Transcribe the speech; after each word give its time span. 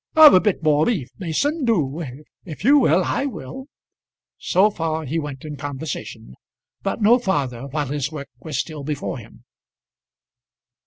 "Have 0.15 0.33
a 0.33 0.39
bit 0.39 0.63
more 0.63 0.87
beef, 0.87 1.11
Mason; 1.19 1.63
do. 1.63 2.03
If 2.43 2.63
you 2.63 2.79
will, 2.79 3.03
I 3.03 3.27
will." 3.27 3.67
So 4.39 4.71
far 4.71 5.05
he 5.05 5.19
went 5.19 5.45
in 5.45 5.57
conversation, 5.57 6.33
but 6.81 7.03
no 7.03 7.19
farther 7.19 7.67
while 7.67 7.85
his 7.89 8.11
work 8.11 8.29
was 8.39 8.57
still 8.57 8.83
before 8.83 9.19
him. 9.19 9.43